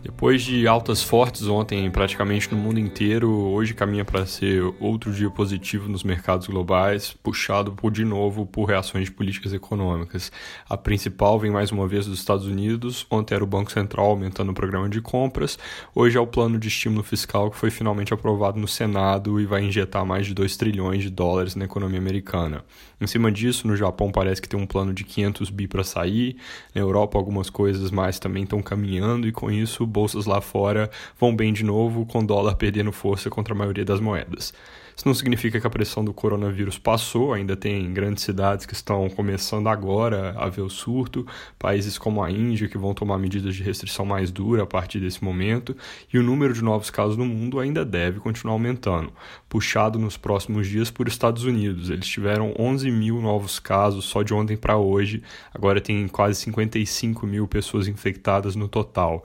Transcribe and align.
Depois 0.00 0.42
de 0.42 0.66
altas 0.68 1.02
fortes 1.02 1.48
ontem, 1.48 1.90
praticamente 1.90 2.52
no 2.52 2.56
mundo 2.56 2.78
inteiro, 2.78 3.30
hoje 3.30 3.74
caminha 3.74 4.04
para 4.04 4.24
ser 4.26 4.62
outro 4.78 5.12
dia 5.12 5.28
positivo 5.28 5.88
nos 5.88 6.04
mercados 6.04 6.46
globais, 6.46 7.12
puxado 7.20 7.72
por, 7.72 7.90
de 7.90 8.04
novo 8.04 8.46
por 8.46 8.66
reações 8.66 9.06
de 9.06 9.10
políticas 9.10 9.52
econômicas. 9.52 10.30
A 10.68 10.76
principal 10.76 11.36
vem 11.40 11.50
mais 11.50 11.72
uma 11.72 11.88
vez 11.88 12.06
dos 12.06 12.20
Estados 12.20 12.46
Unidos, 12.46 13.06
ontem 13.10 13.34
era 13.34 13.42
o 13.42 13.46
Banco 13.46 13.72
Central 13.72 14.06
aumentando 14.06 14.52
o 14.52 14.54
programa 14.54 14.88
de 14.88 15.00
compras, 15.00 15.58
hoje 15.92 16.16
é 16.16 16.20
o 16.20 16.26
plano 16.28 16.60
de 16.60 16.68
estímulo 16.68 17.02
fiscal 17.02 17.50
que 17.50 17.56
foi 17.56 17.70
finalmente 17.70 18.14
aprovado 18.14 18.60
no 18.60 18.68
Senado 18.68 19.40
e 19.40 19.46
vai 19.46 19.64
injetar 19.64 20.06
mais 20.06 20.26
de 20.26 20.32
2 20.32 20.56
trilhões 20.56 21.02
de 21.02 21.10
dólares 21.10 21.56
na 21.56 21.64
economia 21.64 21.98
americana. 21.98 22.64
Em 23.00 23.06
cima 23.06 23.32
disso, 23.32 23.66
no 23.66 23.76
Japão 23.76 24.12
parece 24.12 24.40
que 24.40 24.48
tem 24.48 24.58
um 24.58 24.66
plano 24.66 24.94
de 24.94 25.02
500 25.02 25.50
bi 25.50 25.66
para 25.66 25.82
sair, 25.82 26.36
na 26.72 26.80
Europa 26.80 27.18
algumas 27.18 27.50
coisas 27.50 27.90
mais 27.90 28.20
também 28.20 28.44
estão 28.44 28.62
caminhando 28.62 29.26
e 29.26 29.32
com 29.32 29.50
isso 29.50 29.87
bolsas 29.88 30.26
lá 30.26 30.40
fora 30.40 30.90
vão 31.18 31.34
bem 31.34 31.52
de 31.52 31.64
novo, 31.64 32.06
com 32.06 32.20
o 32.20 32.26
dólar 32.26 32.54
perdendo 32.56 32.92
força 32.92 33.30
contra 33.30 33.54
a 33.54 33.56
maioria 33.56 33.84
das 33.84 34.00
moedas. 34.00 34.52
Isso 34.98 35.06
não 35.06 35.14
significa 35.14 35.60
que 35.60 35.66
a 35.66 35.70
pressão 35.70 36.04
do 36.04 36.12
coronavírus 36.12 36.76
passou, 36.76 37.32
ainda 37.32 37.56
tem 37.56 37.92
grandes 37.92 38.24
cidades 38.24 38.66
que 38.66 38.74
estão 38.74 39.08
começando 39.08 39.68
agora 39.68 40.34
a 40.36 40.48
ver 40.48 40.62
o 40.62 40.68
surto, 40.68 41.24
países 41.56 41.96
como 41.96 42.20
a 42.20 42.28
Índia 42.28 42.68
que 42.68 42.76
vão 42.76 42.92
tomar 42.92 43.16
medidas 43.16 43.54
de 43.54 43.62
restrição 43.62 44.04
mais 44.04 44.32
dura 44.32 44.64
a 44.64 44.66
partir 44.66 44.98
desse 44.98 45.22
momento, 45.22 45.76
e 46.12 46.18
o 46.18 46.22
número 46.24 46.52
de 46.52 46.64
novos 46.64 46.90
casos 46.90 47.16
no 47.16 47.24
mundo 47.24 47.60
ainda 47.60 47.84
deve 47.84 48.18
continuar 48.18 48.54
aumentando, 48.54 49.12
puxado 49.48 50.00
nos 50.00 50.16
próximos 50.16 50.66
dias 50.66 50.90
por 50.90 51.06
Estados 51.06 51.44
Unidos. 51.44 51.90
Eles 51.90 52.08
tiveram 52.08 52.52
11 52.58 52.90
mil 52.90 53.20
novos 53.20 53.60
casos 53.60 54.04
só 54.04 54.24
de 54.24 54.34
ontem 54.34 54.56
para 54.56 54.78
hoje, 54.78 55.22
agora 55.54 55.80
tem 55.80 56.08
quase 56.08 56.40
55 56.40 57.24
mil 57.24 57.46
pessoas 57.46 57.86
infectadas 57.86 58.56
no 58.56 58.66
total. 58.66 59.24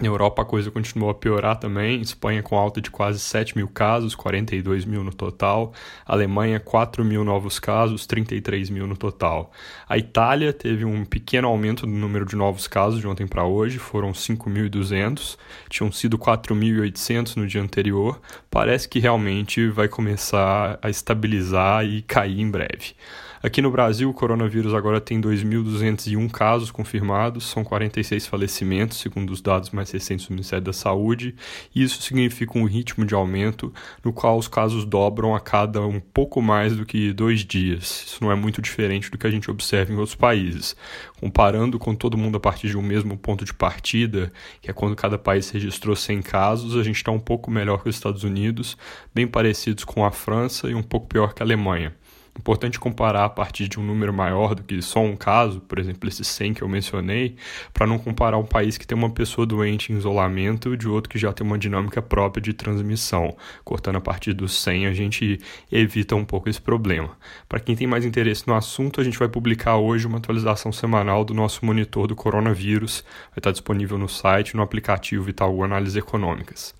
Na 0.00 0.06
Europa 0.06 0.40
a 0.40 0.44
coisa 0.46 0.70
continuou 0.70 1.10
a 1.10 1.14
piorar 1.14 1.60
também, 1.60 2.00
Espanha 2.00 2.42
com 2.42 2.56
alta 2.56 2.80
de 2.80 2.90
quase 2.90 3.20
7 3.20 3.54
mil 3.54 3.68
casos, 3.68 4.14
42 4.14 4.86
mil 4.86 5.04
no 5.04 5.12
total, 5.12 5.74
Alemanha 6.06 6.58
4 6.58 7.04
mil 7.04 7.22
novos 7.22 7.58
casos, 7.58 8.06
33 8.06 8.70
mil 8.70 8.86
no 8.86 8.96
total. 8.96 9.52
A 9.86 9.98
Itália 9.98 10.54
teve 10.54 10.86
um 10.86 11.04
pequeno 11.04 11.48
aumento 11.48 11.86
no 11.86 11.98
número 11.98 12.24
de 12.24 12.34
novos 12.34 12.66
casos 12.66 12.98
de 12.98 13.06
ontem 13.06 13.26
para 13.26 13.44
hoje, 13.44 13.76
foram 13.76 14.12
5.200, 14.12 15.36
tinham 15.68 15.92
sido 15.92 16.16
4.800 16.16 17.36
no 17.36 17.46
dia 17.46 17.60
anterior, 17.60 18.18
parece 18.50 18.88
que 18.88 19.00
realmente 19.00 19.68
vai 19.68 19.86
começar 19.86 20.78
a 20.80 20.88
estabilizar 20.88 21.84
e 21.84 22.00
cair 22.00 22.40
em 22.40 22.50
breve. 22.50 22.94
Aqui 23.42 23.62
no 23.62 23.70
Brasil, 23.70 24.10
o 24.10 24.12
coronavírus 24.12 24.74
agora 24.74 25.00
tem 25.00 25.18
2.201 25.18 26.30
casos 26.30 26.70
confirmados, 26.70 27.44
são 27.44 27.64
46 27.64 28.26
falecimentos, 28.26 28.98
segundo 28.98 29.30
os 29.30 29.40
dados 29.40 29.70
mais 29.70 29.90
recentes 29.90 30.26
do 30.26 30.32
Ministério 30.32 30.62
da 30.62 30.74
Saúde, 30.74 31.34
e 31.74 31.82
isso 31.82 32.02
significa 32.02 32.58
um 32.58 32.66
ritmo 32.66 33.02
de 33.02 33.14
aumento 33.14 33.72
no 34.04 34.12
qual 34.12 34.36
os 34.36 34.46
casos 34.46 34.84
dobram 34.84 35.34
a 35.34 35.40
cada 35.40 35.80
um 35.80 35.98
pouco 36.00 36.42
mais 36.42 36.76
do 36.76 36.84
que 36.84 37.14
dois 37.14 37.40
dias. 37.42 38.04
Isso 38.08 38.22
não 38.22 38.30
é 38.30 38.34
muito 38.34 38.60
diferente 38.60 39.10
do 39.10 39.16
que 39.16 39.26
a 39.26 39.30
gente 39.30 39.50
observa 39.50 39.90
em 39.90 39.96
outros 39.96 40.14
países. 40.14 40.76
Comparando 41.18 41.78
com 41.78 41.94
todo 41.94 42.18
mundo 42.18 42.36
a 42.36 42.40
partir 42.40 42.68
de 42.68 42.76
um 42.76 42.82
mesmo 42.82 43.16
ponto 43.16 43.42
de 43.42 43.54
partida, 43.54 44.30
que 44.60 44.70
é 44.70 44.74
quando 44.74 44.94
cada 44.94 45.16
país 45.16 45.48
registrou 45.48 45.96
100 45.96 46.20
casos, 46.20 46.76
a 46.76 46.82
gente 46.82 46.96
está 46.96 47.10
um 47.10 47.18
pouco 47.18 47.50
melhor 47.50 47.82
que 47.82 47.88
os 47.88 47.96
Estados 47.96 48.22
Unidos, 48.22 48.76
bem 49.14 49.26
parecidos 49.26 49.82
com 49.82 50.04
a 50.04 50.10
França 50.10 50.68
e 50.68 50.74
um 50.74 50.82
pouco 50.82 51.06
pior 51.06 51.32
que 51.32 51.42
a 51.42 51.46
Alemanha. 51.46 51.94
Importante 52.38 52.78
comparar 52.78 53.24
a 53.24 53.28
partir 53.28 53.68
de 53.68 53.78
um 53.78 53.82
número 53.82 54.12
maior 54.12 54.54
do 54.54 54.62
que 54.62 54.80
só 54.80 55.00
um 55.00 55.16
caso, 55.16 55.60
por 55.60 55.78
exemplo, 55.78 56.08
esses 56.08 56.26
100 56.28 56.54
que 56.54 56.62
eu 56.62 56.68
mencionei, 56.68 57.36
para 57.72 57.86
não 57.86 57.98
comparar 57.98 58.38
um 58.38 58.44
país 58.44 58.78
que 58.78 58.86
tem 58.86 58.96
uma 58.96 59.10
pessoa 59.10 59.46
doente 59.46 59.92
em 59.92 59.96
isolamento 59.96 60.76
de 60.76 60.88
outro 60.88 61.10
que 61.10 61.18
já 61.18 61.32
tem 61.32 61.46
uma 61.46 61.58
dinâmica 61.58 62.00
própria 62.00 62.40
de 62.40 62.52
transmissão. 62.52 63.36
Cortando 63.64 63.96
a 63.96 64.00
partir 64.00 64.32
dos 64.32 64.54
100, 64.60 64.86
a 64.86 64.92
gente 64.92 65.40
evita 65.70 66.14
um 66.14 66.24
pouco 66.24 66.48
esse 66.48 66.60
problema. 66.60 67.10
Para 67.48 67.60
quem 67.60 67.76
tem 67.76 67.86
mais 67.86 68.04
interesse 68.04 68.46
no 68.46 68.54
assunto, 68.54 69.00
a 69.00 69.04
gente 69.04 69.18
vai 69.18 69.28
publicar 69.28 69.76
hoje 69.76 70.06
uma 70.06 70.18
atualização 70.18 70.72
semanal 70.72 71.24
do 71.24 71.34
nosso 71.34 71.66
monitor 71.66 72.06
do 72.06 72.16
coronavírus. 72.16 73.04
Vai 73.30 73.38
estar 73.38 73.50
disponível 73.50 73.98
no 73.98 74.08
site, 74.08 74.56
no 74.56 74.62
aplicativo 74.62 75.28
Itaú 75.28 75.64
Análises 75.64 75.96
Econômicas. 75.96 76.74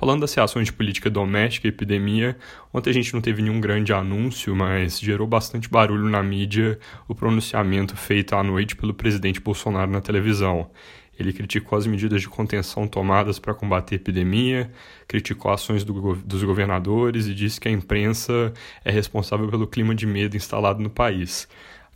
Falando 0.00 0.22
das 0.22 0.32
reações 0.32 0.64
de 0.64 0.72
política 0.72 1.10
doméstica 1.10 1.66
e 1.66 1.68
epidemia, 1.68 2.34
ontem 2.72 2.88
a 2.88 2.92
gente 2.94 3.12
não 3.12 3.20
teve 3.20 3.42
nenhum 3.42 3.60
grande 3.60 3.92
anúncio, 3.92 4.56
mas 4.56 4.98
gerou 4.98 5.26
bastante 5.26 5.68
barulho 5.68 6.08
na 6.08 6.22
mídia 6.22 6.78
o 7.06 7.14
pronunciamento 7.14 7.94
feito 7.94 8.34
à 8.34 8.42
noite 8.42 8.74
pelo 8.74 8.94
presidente 8.94 9.38
Bolsonaro 9.42 9.90
na 9.90 10.00
televisão. 10.00 10.70
Ele 11.18 11.34
criticou 11.34 11.76
as 11.76 11.86
medidas 11.86 12.22
de 12.22 12.30
contenção 12.30 12.88
tomadas 12.88 13.38
para 13.38 13.52
combater 13.52 13.96
a 13.96 13.96
epidemia, 13.96 14.70
criticou 15.06 15.50
ações 15.50 15.84
do, 15.84 16.16
dos 16.16 16.42
governadores 16.42 17.26
e 17.26 17.34
disse 17.34 17.60
que 17.60 17.68
a 17.68 17.70
imprensa 17.70 18.54
é 18.82 18.90
responsável 18.90 19.48
pelo 19.50 19.66
clima 19.66 19.94
de 19.94 20.06
medo 20.06 20.34
instalado 20.34 20.82
no 20.82 20.88
país 20.88 21.46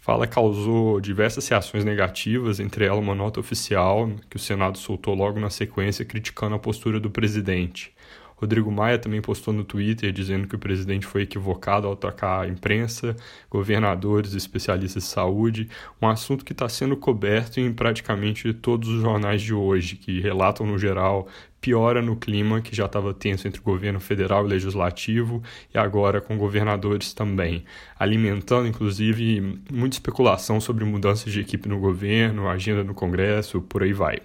fala 0.04 0.26
causou 0.26 1.00
diversas 1.00 1.48
reações 1.48 1.82
negativas, 1.82 2.60
entre 2.60 2.84
elas 2.84 3.03
uma 3.03 3.15
nota 3.15 3.41
oficial 3.41 4.10
que 4.28 4.37
o 4.37 4.38
Senado 4.38 4.76
soltou 4.76 5.15
logo 5.15 5.41
na 5.41 5.48
sequência 5.48 6.04
criticando 6.04 6.54
a 6.54 6.59
postura 6.59 7.00
do 7.00 7.10
presidente. 7.10 7.91
Rodrigo 8.44 8.71
Maia 8.71 8.99
também 8.99 9.22
postou 9.22 9.55
no 9.55 9.65
Twitter 9.65 10.12
dizendo 10.12 10.47
que 10.47 10.55
o 10.55 10.59
presidente 10.59 11.06
foi 11.06 11.22
equivocado 11.22 11.87
ao 11.87 11.94
atacar 11.94 12.44
a 12.44 12.49
imprensa, 12.49 13.16
governadores, 13.50 14.34
especialistas 14.34 15.05
de 15.05 15.09
saúde, 15.09 15.69
um 16.00 16.06
assunto 16.06 16.44
que 16.44 16.53
está 16.53 16.69
sendo 16.69 16.94
coberto 16.94 17.59
em 17.59 17.72
praticamente 17.72 18.53
todos 18.53 18.91
os 18.91 19.00
jornais 19.00 19.41
de 19.41 19.55
hoje, 19.55 19.97
que 19.97 20.21
relatam 20.21 20.66
no 20.66 20.78
geral 20.78 21.27
piora 21.59 22.03
no 22.03 22.16
clima 22.16 22.60
que 22.60 22.77
já 22.77 22.84
estava 22.84 23.15
tenso 23.15 23.49
entre 23.49 23.59
o 23.59 23.65
governo 23.65 23.99
federal 23.99 24.44
e 24.44 24.50
legislativo 24.50 25.43
e 25.75 25.78
agora 25.78 26.21
com 26.21 26.37
governadores 26.37 27.15
também, 27.15 27.65
alimentando 27.99 28.69
inclusive 28.69 29.59
muita 29.72 29.97
especulação 29.97 30.61
sobre 30.61 30.84
mudanças 30.84 31.32
de 31.32 31.41
equipe 31.41 31.66
no 31.66 31.81
governo, 31.81 32.47
agenda 32.47 32.84
no 32.84 32.93
Congresso, 32.93 33.62
por 33.62 33.82
aí 33.82 33.94
vai 33.94 34.19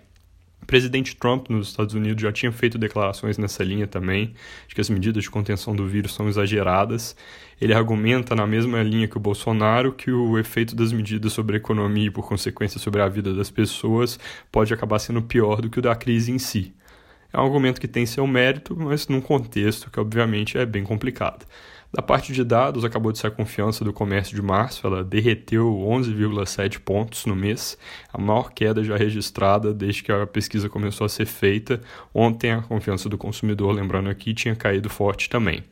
presidente 0.65 1.15
Trump 1.15 1.49
nos 1.49 1.69
Estados 1.69 1.93
Unidos 1.93 2.21
já 2.21 2.31
tinha 2.31 2.51
feito 2.51 2.77
declarações 2.77 3.37
nessa 3.37 3.63
linha 3.63 3.87
também, 3.87 4.33
de 4.67 4.75
que 4.75 4.81
as 4.81 4.89
medidas 4.89 5.23
de 5.23 5.29
contenção 5.29 5.75
do 5.75 5.87
vírus 5.87 6.13
são 6.13 6.27
exageradas. 6.27 7.15
Ele 7.59 7.73
argumenta 7.73 8.35
na 8.35 8.45
mesma 8.47 8.81
linha 8.83 9.07
que 9.07 9.17
o 9.17 9.19
Bolsonaro 9.19 9.91
que 9.91 10.11
o 10.11 10.37
efeito 10.37 10.75
das 10.75 10.91
medidas 10.91 11.33
sobre 11.33 11.55
a 11.55 11.57
economia 11.57 12.07
e, 12.07 12.11
por 12.11 12.27
consequência, 12.27 12.79
sobre 12.79 13.01
a 13.01 13.09
vida 13.09 13.33
das 13.33 13.49
pessoas 13.49 14.19
pode 14.51 14.73
acabar 14.73 14.99
sendo 14.99 15.21
pior 15.21 15.61
do 15.61 15.69
que 15.69 15.79
o 15.79 15.81
da 15.81 15.95
crise 15.95 16.31
em 16.31 16.39
si. 16.39 16.73
É 17.31 17.39
um 17.39 17.43
argumento 17.43 17.79
que 17.79 17.87
tem 17.87 18.05
seu 18.05 18.25
mérito, 18.25 18.75
mas 18.75 19.07
num 19.07 19.21
contexto 19.21 19.91
que, 19.91 19.99
obviamente, 19.99 20.57
é 20.57 20.65
bem 20.65 20.83
complicado. 20.83 21.45
Da 21.91 22.03
parte 22.03 22.31
de 22.31 22.43
dados, 22.43 22.85
acabou 22.85 23.11
de 23.11 23.17
ser 23.17 23.27
a 23.27 23.31
confiança 23.31 23.83
do 23.83 23.91
comércio 23.91 24.35
de 24.35 24.41
março, 24.43 24.85
ela 24.85 25.03
derreteu 25.03 25.65
11,7 25.65 26.79
pontos 26.79 27.25
no 27.25 27.35
mês, 27.35 27.79
a 28.13 28.17
maior 28.19 28.51
queda 28.51 28.83
já 28.83 28.95
registrada 28.95 29.73
desde 29.73 30.03
que 30.03 30.11
a 30.11 30.27
pesquisa 30.27 30.69
começou 30.69 31.05
a 31.05 31.09
ser 31.09 31.25
feita. 31.25 31.81
Ontem, 32.13 32.51
a 32.51 32.61
confiança 32.61 33.09
do 33.09 33.17
consumidor, 33.17 33.71
lembrando 33.71 34.07
aqui, 34.07 34.35
tinha 34.35 34.55
caído 34.55 34.87
forte 34.87 35.29
também. 35.29 35.63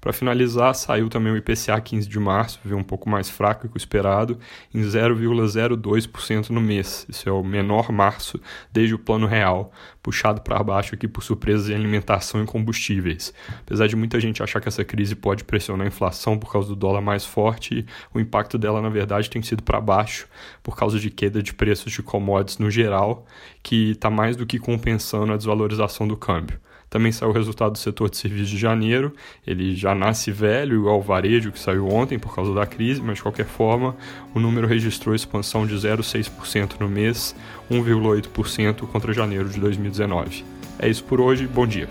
Para 0.00 0.14
finalizar, 0.14 0.74
saiu 0.74 1.10
também 1.10 1.30
o 1.30 1.36
IPCA 1.36 1.78
15 1.78 2.08
de 2.08 2.18
março, 2.18 2.58
veio 2.64 2.78
um 2.78 2.82
pouco 2.82 3.08
mais 3.08 3.28
fraco 3.28 3.68
que 3.68 3.76
o 3.76 3.76
esperado, 3.76 4.38
em 4.72 4.80
0,02% 4.80 6.48
no 6.48 6.60
mês. 6.60 7.04
Isso 7.06 7.28
é 7.28 7.32
o 7.32 7.44
menor 7.44 7.92
março 7.92 8.40
desde 8.72 8.94
o 8.94 8.98
plano 8.98 9.26
real, 9.26 9.70
puxado 10.02 10.40
para 10.40 10.62
baixo 10.64 10.94
aqui 10.94 11.06
por 11.06 11.22
surpresas 11.22 11.68
em 11.68 11.74
alimentação 11.74 12.42
e 12.42 12.46
combustíveis. 12.46 13.34
Apesar 13.60 13.86
de 13.88 13.94
muita 13.94 14.18
gente 14.18 14.42
achar 14.42 14.58
que 14.60 14.68
essa 14.68 14.84
crise 14.84 15.14
pode 15.14 15.44
pressionar 15.44 15.84
a 15.84 15.88
inflação 15.88 16.38
por 16.38 16.50
causa 16.50 16.68
do 16.68 16.76
dólar 16.76 17.02
mais 17.02 17.26
forte, 17.26 17.84
o 18.14 18.18
impacto 18.18 18.56
dela, 18.56 18.80
na 18.80 18.88
verdade, 18.88 19.28
tem 19.28 19.42
sido 19.42 19.62
para 19.62 19.82
baixo 19.82 20.26
por 20.62 20.76
causa 20.76 20.98
de 20.98 21.10
queda 21.10 21.42
de 21.42 21.52
preços 21.52 21.92
de 21.92 22.02
commodities 22.02 22.56
no 22.56 22.70
geral, 22.70 23.26
que 23.62 23.90
está 23.90 24.08
mais 24.08 24.34
do 24.34 24.46
que 24.46 24.58
compensando 24.58 25.30
a 25.32 25.36
desvalorização 25.36 26.08
do 26.08 26.16
câmbio. 26.16 26.58
Também 26.90 27.12
saiu 27.12 27.30
o 27.30 27.32
resultado 27.32 27.72
do 27.72 27.78
setor 27.78 28.10
de 28.10 28.16
serviços 28.16 28.50
de 28.50 28.58
janeiro. 28.58 29.14
Ele 29.46 29.76
já 29.76 29.94
nasce 29.94 30.32
velho, 30.32 30.80
igual 30.80 30.98
o 30.98 31.02
varejo 31.02 31.52
que 31.52 31.58
saiu 31.60 31.88
ontem 31.88 32.18
por 32.18 32.34
causa 32.34 32.52
da 32.52 32.66
crise, 32.66 33.00
mas 33.00 33.16
de 33.16 33.22
qualquer 33.22 33.46
forma, 33.46 33.96
o 34.34 34.40
número 34.40 34.66
registrou 34.66 35.14
expansão 35.14 35.64
de 35.64 35.74
0,6% 35.76 36.80
no 36.80 36.88
mês, 36.88 37.34
1,8% 37.70 38.88
contra 38.88 39.12
janeiro 39.12 39.48
de 39.48 39.60
2019. 39.60 40.44
É 40.80 40.88
isso 40.88 41.04
por 41.04 41.20
hoje, 41.20 41.46
bom 41.46 41.66
dia. 41.66 41.88